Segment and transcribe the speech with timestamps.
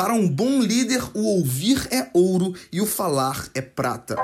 [0.00, 4.16] Para um bom líder, o ouvir é ouro e o falar é prata.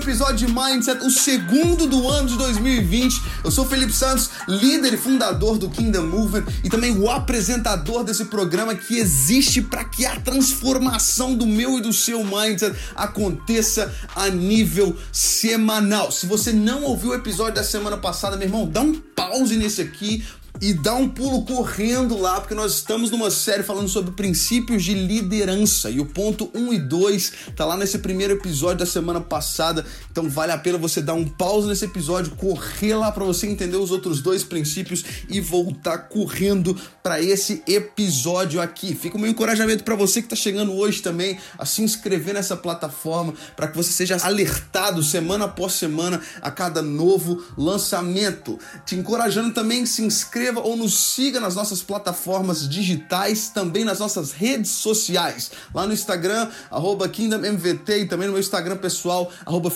[0.00, 3.22] Episódio de Mindset, o segundo do ano de 2020.
[3.44, 8.24] Eu sou Felipe Santos, líder e fundador do Kingdom Movement e também o apresentador desse
[8.24, 14.30] programa que existe para que a transformação do meu e do seu mindset aconteça a
[14.30, 16.10] nível semanal.
[16.10, 19.82] Se você não ouviu o episódio da semana passada, meu irmão, dá um pause nesse
[19.82, 20.24] aqui,
[20.60, 24.92] e dá um pulo correndo lá, porque nós estamos numa série falando sobre princípios de
[24.92, 25.90] liderança.
[25.90, 29.84] E o ponto 1 e 2 tá lá nesse primeiro episódio da semana passada.
[30.10, 33.76] Então vale a pena você dar um pause nesse episódio, correr lá para você entender
[33.76, 38.94] os outros dois princípios e voltar correndo para esse episódio aqui.
[38.94, 42.56] Fica o meu encorajamento para você que tá chegando hoje também a se inscrever nessa
[42.56, 48.58] plataforma para que você seja alertado semana após semana a cada novo lançamento.
[48.84, 53.98] Te encorajando também se inscreva inscreva ou nos siga nas nossas plataformas digitais, também nas
[53.98, 55.50] nossas redes sociais.
[55.74, 59.70] Lá no Instagram, arroba KingdomMVT e também no meu Instagram pessoal, arroba.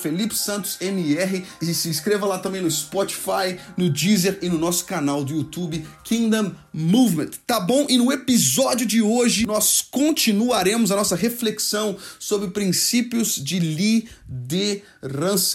[1.60, 5.86] E se inscreva lá também no Spotify, no Deezer e no nosso canal do YouTube
[6.02, 7.30] Kingdom Movement.
[7.46, 7.86] Tá bom?
[7.88, 14.23] E no episódio de hoje nós continuaremos a nossa reflexão sobre princípios de liderança.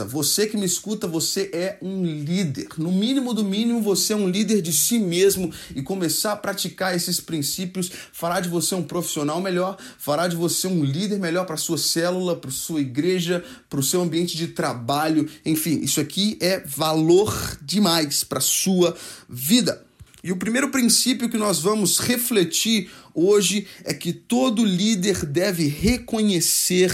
[0.09, 2.67] Você que me escuta, você é um líder.
[2.77, 6.95] No mínimo do mínimo, você é um líder de si mesmo e começar a praticar
[6.95, 11.57] esses princípios fará de você um profissional melhor, fará de você um líder melhor para
[11.57, 15.27] sua célula, para sua igreja, para o seu ambiente de trabalho.
[15.45, 18.95] Enfim, isso aqui é valor demais para sua
[19.27, 19.85] vida.
[20.21, 26.91] E o primeiro princípio que nós vamos refletir hoje é que todo líder deve reconhecer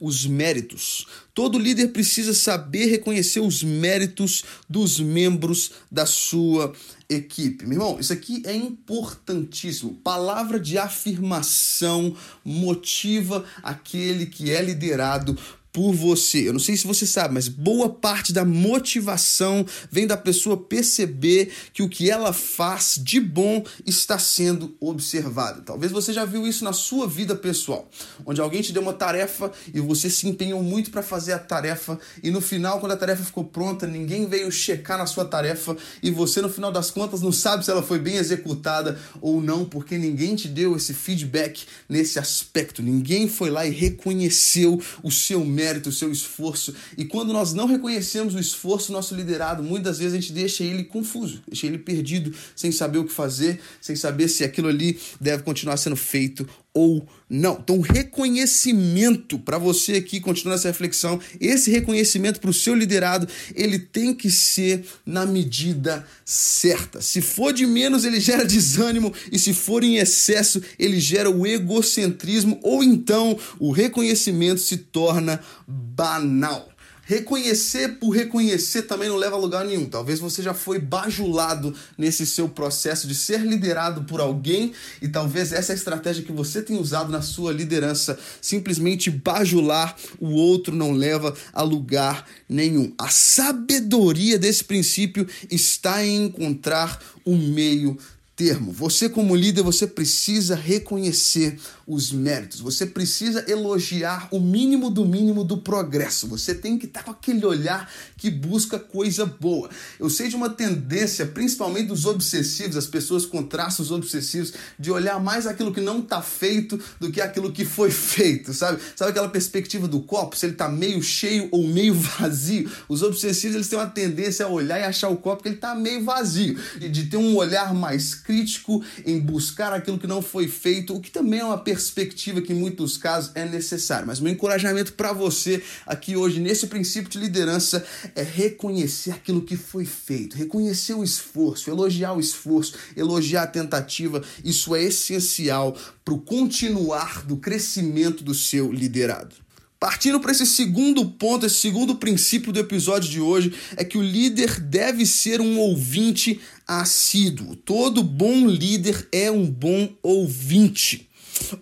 [0.00, 1.06] os méritos.
[1.34, 6.72] Todo líder precisa saber reconhecer os méritos dos membros da sua
[7.08, 7.64] equipe.
[7.64, 9.94] Meu irmão, isso aqui é importantíssimo.
[10.04, 12.14] Palavra de afirmação
[12.44, 15.38] motiva aquele que é liderado
[15.78, 16.48] por você.
[16.48, 21.52] Eu não sei se você sabe, mas boa parte da motivação vem da pessoa perceber
[21.72, 25.62] que o que ela faz de bom está sendo observado.
[25.62, 27.88] Talvez você já viu isso na sua vida pessoal,
[28.26, 31.96] onde alguém te deu uma tarefa e você se empenhou muito para fazer a tarefa
[32.24, 36.10] e no final, quando a tarefa ficou pronta, ninguém veio checar na sua tarefa e
[36.10, 39.96] você no final das contas não sabe se ela foi bem executada ou não, porque
[39.96, 42.82] ninguém te deu esse feedback nesse aspecto.
[42.82, 46.74] Ninguém foi lá e reconheceu o seu mérito, o seu esforço.
[46.96, 50.84] E quando nós não reconhecemos o esforço nosso liderado, muitas vezes a gente deixa ele
[50.84, 55.42] confuso, deixa ele perdido, sem saber o que fazer, sem saber se aquilo ali deve
[55.42, 57.58] continuar sendo feito ou não.
[57.60, 63.78] Então, reconhecimento para você aqui, continuando essa reflexão, esse reconhecimento para o seu liderado, ele
[63.78, 67.00] tem que ser na medida certa.
[67.00, 71.46] Se for de menos, ele gera desânimo, e se for em excesso, ele gera o
[71.46, 76.68] egocentrismo, ou então o reconhecimento se torna banal.
[77.08, 79.86] Reconhecer por reconhecer também não leva a lugar nenhum.
[79.86, 85.50] Talvez você já foi bajulado nesse seu processo de ser liderado por alguém e talvez
[85.50, 88.18] essa é estratégia que você tem usado na sua liderança.
[88.42, 92.92] Simplesmente bajular o outro não leva a lugar nenhum.
[92.98, 97.96] A sabedoria desse princípio está em encontrar o meio
[98.38, 98.70] termo.
[98.70, 105.42] Você, como líder, você precisa reconhecer os méritos, você precisa elogiar o mínimo do mínimo
[105.42, 106.28] do progresso.
[106.28, 109.68] Você tem que estar com aquele olhar que busca coisa boa.
[109.98, 115.18] Eu sei de uma tendência, principalmente dos obsessivos, as pessoas com traços obsessivos, de olhar
[115.18, 118.80] mais aquilo que não está feito do que aquilo que foi feito, sabe?
[118.94, 122.70] Sabe aquela perspectiva do copo, se ele está meio cheio ou meio vazio?
[122.88, 125.74] Os obsessivos eles têm uma tendência a olhar e achar o copo que ele está
[125.74, 130.46] meio vazio, e de ter um olhar mais crítico em buscar aquilo que não foi
[130.46, 134.06] feito, o que também é uma perspectiva que em muitos casos é necessário.
[134.06, 137.82] Mas meu encorajamento para você aqui hoje nesse princípio de liderança
[138.14, 144.22] é reconhecer aquilo que foi feito, reconhecer o esforço, elogiar o esforço, elogiar a tentativa.
[144.44, 145.74] Isso é essencial
[146.04, 149.47] para o continuar do crescimento do seu liderado.
[149.80, 154.02] Partindo para esse segundo ponto, esse segundo princípio do episódio de hoje, é que o
[154.02, 157.54] líder deve ser um ouvinte assíduo.
[157.54, 161.08] Todo bom líder é um bom ouvinte.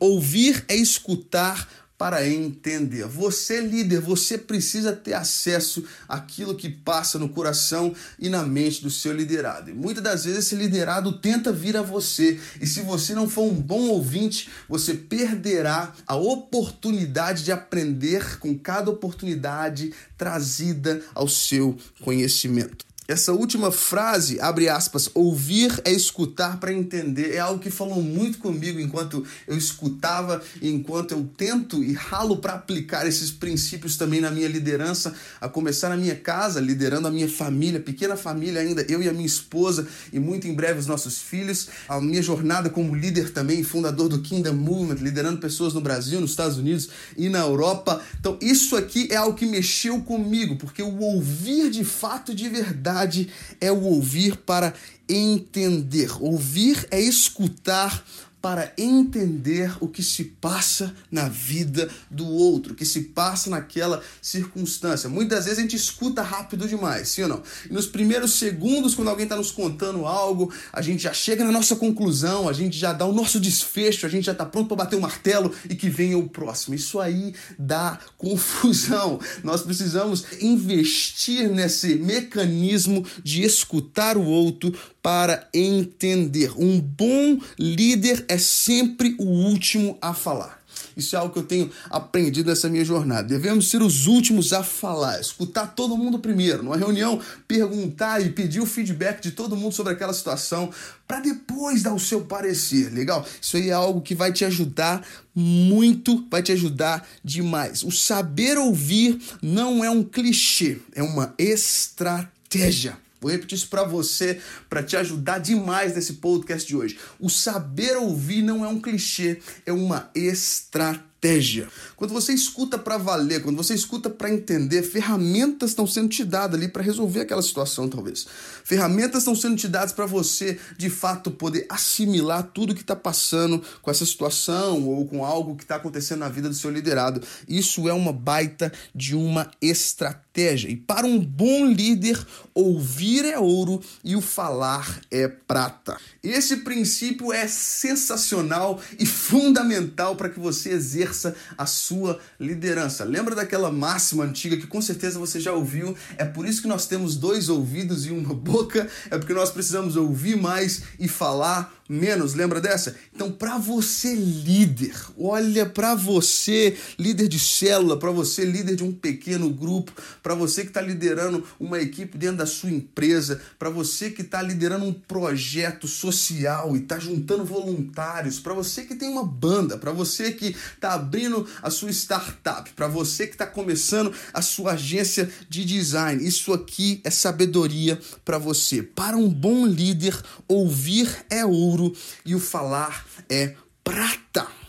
[0.00, 3.06] Ouvir é escutar para entender.
[3.06, 8.90] Você, líder, você precisa ter acesso àquilo que passa no coração e na mente do
[8.90, 9.70] seu liderado.
[9.70, 13.44] E muitas das vezes esse liderado tenta vir a você, e se você não for
[13.44, 21.76] um bom ouvinte, você perderá a oportunidade de aprender com cada oportunidade trazida ao seu
[22.02, 22.84] conhecimento.
[23.08, 28.38] Essa última frase, abre aspas, ouvir é escutar para entender, é algo que falou muito
[28.38, 34.30] comigo enquanto eu escutava enquanto eu tento e ralo para aplicar esses princípios também na
[34.30, 39.00] minha liderança, a começar na minha casa, liderando a minha família, pequena família ainda, eu
[39.00, 42.92] e a minha esposa e muito em breve os nossos filhos, a minha jornada como
[42.92, 47.38] líder também, fundador do Kingdom Movement, liderando pessoas no Brasil, nos Estados Unidos e na
[47.38, 48.02] Europa.
[48.18, 52.95] Então, isso aqui é algo que mexeu comigo, porque o ouvir de fato de verdade
[52.96, 53.28] verdade
[53.60, 54.72] é o ouvir para
[55.08, 56.10] entender.
[56.22, 58.04] Ouvir é escutar
[58.46, 64.00] para entender o que se passa na vida do outro, o que se passa naquela
[64.22, 65.10] circunstância.
[65.10, 67.42] Muitas vezes a gente escuta rápido demais, sim ou não?
[67.68, 71.50] E nos primeiros segundos, quando alguém está nos contando algo, a gente já chega na
[71.50, 74.84] nossa conclusão, a gente já dá o nosso desfecho, a gente já está pronto para
[74.84, 76.76] bater o martelo e que venha o próximo.
[76.76, 79.18] Isso aí dá confusão.
[79.42, 84.72] Nós precisamos investir nesse mecanismo de escutar o outro
[85.06, 86.50] para entender.
[86.58, 90.60] Um bom líder é sempre o último a falar.
[90.96, 93.28] Isso é algo que eu tenho aprendido nessa minha jornada.
[93.28, 98.58] Devemos ser os últimos a falar, escutar todo mundo primeiro, numa reunião, perguntar e pedir
[98.58, 100.72] o feedback de todo mundo sobre aquela situação,
[101.06, 102.92] para depois dar o seu parecer.
[102.92, 103.24] Legal?
[103.40, 107.84] Isso aí é algo que vai te ajudar muito, vai te ajudar demais.
[107.84, 113.05] O saber ouvir não é um clichê, é uma estratégia.
[113.26, 114.40] Vou repetir isso para você,
[114.70, 116.96] para te ajudar demais nesse podcast de hoje.
[117.18, 121.68] O saber ouvir não é um clichê, é uma estratégia estratégia.
[121.96, 126.58] Quando você escuta para valer, quando você escuta para entender, ferramentas estão sendo te dadas
[126.58, 128.26] ali para resolver aquela situação, talvez.
[128.64, 133.62] Ferramentas estão sendo te dadas para você, de fato, poder assimilar tudo que está passando
[133.80, 137.22] com essa situação ou com algo que está acontecendo na vida do seu liderado.
[137.48, 140.68] Isso é uma baita de uma estratégia.
[140.68, 142.18] E para um bom líder,
[142.54, 145.96] ouvir é ouro e o falar é prata.
[146.22, 151.15] Esse princípio é sensacional e fundamental para que você exerça
[151.56, 153.04] a sua liderança.
[153.04, 155.96] Lembra daquela máxima antiga que com certeza você já ouviu?
[156.16, 159.96] É por isso que nós temos dois ouvidos e uma boca, é porque nós precisamos
[159.96, 162.34] ouvir mais e falar menos.
[162.34, 162.96] Lembra dessa?
[163.14, 168.92] Então, para você líder, olha para você líder de célula, para você líder de um
[168.92, 169.92] pequeno grupo,
[170.22, 174.42] para você que está liderando uma equipe dentro da sua empresa, para você que está
[174.42, 179.92] liderando um projeto social e está juntando voluntários, para você que tem uma banda, para
[179.92, 185.30] você que está abrindo a sua startup, para você que está começando a sua agência
[185.48, 186.26] de design.
[186.26, 188.82] Isso aqui é sabedoria para você.
[188.82, 191.94] Para um bom líder, ouvir é ouro
[192.24, 193.54] e o falar é
[193.84, 194.25] prata.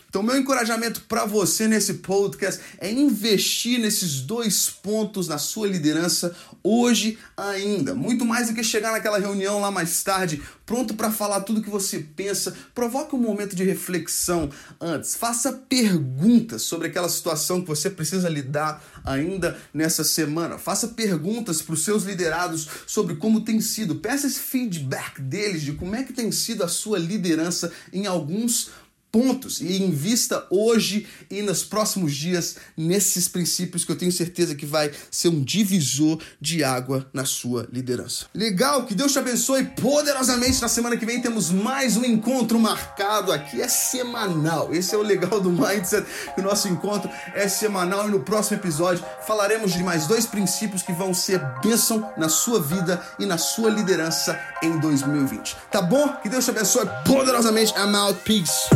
[0.08, 6.34] Então, meu encorajamento para você nesse podcast é investir nesses dois pontos na sua liderança
[6.64, 7.94] hoje ainda.
[7.94, 11.68] Muito mais do que chegar naquela reunião lá mais tarde, pronto para falar tudo que
[11.68, 12.56] você pensa.
[12.74, 14.48] Provoque um momento de reflexão
[14.80, 15.14] antes.
[15.14, 20.56] Faça perguntas sobre aquela situação que você precisa lidar ainda nessa semana.
[20.56, 23.96] Faça perguntas para os seus liderados sobre como tem sido.
[23.96, 28.70] Peça esse feedback deles de como é que tem sido a sua liderança em alguns
[29.10, 34.66] pontos e invista hoje e nos próximos dias nesses princípios que eu tenho certeza que
[34.66, 38.26] vai ser um divisor de água na sua liderança.
[38.34, 40.60] Legal, que Deus te abençoe poderosamente.
[40.60, 44.74] Na semana que vem temos mais um encontro marcado aqui, é semanal.
[44.74, 46.06] Esse é o legal do Mindset,
[46.36, 50.92] o nosso encontro é semanal e no próximo episódio falaremos de mais dois princípios que
[50.92, 55.56] vão ser bênção na sua vida e na sua liderança em 2020.
[55.70, 56.08] Tá bom?
[56.22, 57.72] Que Deus te abençoe poderosamente.
[57.72, 58.18] I'm out.
[58.24, 58.68] Peace.